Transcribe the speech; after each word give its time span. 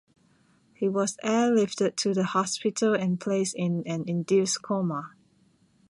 He 0.73 0.89
was 0.89 1.15
airlifted 1.23 1.95
to 1.97 2.23
hospital 2.23 2.95
and 2.95 3.19
placed 3.19 3.53
in 3.55 3.83
an 3.85 4.05
induced 4.09 4.63
coma. 4.63 5.11